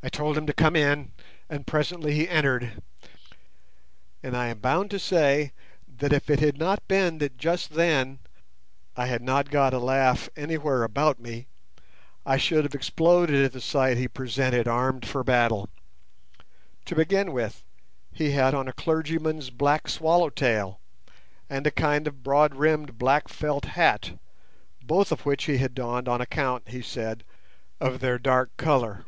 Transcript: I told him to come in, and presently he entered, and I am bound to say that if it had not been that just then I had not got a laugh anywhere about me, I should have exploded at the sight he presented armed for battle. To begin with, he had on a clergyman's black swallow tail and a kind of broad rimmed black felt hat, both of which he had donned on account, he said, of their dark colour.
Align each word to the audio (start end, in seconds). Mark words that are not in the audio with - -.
I 0.00 0.08
told 0.08 0.38
him 0.38 0.46
to 0.46 0.52
come 0.52 0.76
in, 0.76 1.10
and 1.50 1.66
presently 1.66 2.14
he 2.14 2.28
entered, 2.28 2.80
and 4.22 4.36
I 4.36 4.46
am 4.46 4.60
bound 4.60 4.90
to 4.92 4.98
say 5.00 5.52
that 5.98 6.12
if 6.12 6.30
it 6.30 6.38
had 6.38 6.56
not 6.56 6.86
been 6.86 7.18
that 7.18 7.36
just 7.36 7.70
then 7.70 8.20
I 8.96 9.06
had 9.06 9.22
not 9.22 9.50
got 9.50 9.74
a 9.74 9.80
laugh 9.80 10.28
anywhere 10.36 10.84
about 10.84 11.18
me, 11.18 11.48
I 12.24 12.36
should 12.36 12.62
have 12.62 12.76
exploded 12.76 13.44
at 13.44 13.52
the 13.52 13.60
sight 13.60 13.96
he 13.96 14.06
presented 14.06 14.68
armed 14.68 15.04
for 15.04 15.24
battle. 15.24 15.68
To 16.84 16.94
begin 16.94 17.32
with, 17.32 17.64
he 18.12 18.30
had 18.30 18.54
on 18.54 18.68
a 18.68 18.72
clergyman's 18.72 19.50
black 19.50 19.88
swallow 19.88 20.30
tail 20.30 20.78
and 21.50 21.66
a 21.66 21.72
kind 21.72 22.06
of 22.06 22.22
broad 22.22 22.54
rimmed 22.54 22.98
black 22.98 23.26
felt 23.26 23.64
hat, 23.64 24.16
both 24.80 25.10
of 25.10 25.26
which 25.26 25.46
he 25.46 25.56
had 25.56 25.74
donned 25.74 26.06
on 26.06 26.20
account, 26.20 26.68
he 26.68 26.82
said, 26.82 27.24
of 27.80 27.98
their 27.98 28.16
dark 28.20 28.56
colour. 28.56 29.04